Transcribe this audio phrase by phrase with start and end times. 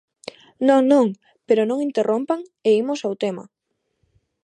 [0.67, 1.07] Non, non,
[1.47, 3.43] pero non interrompan e imos ao tema.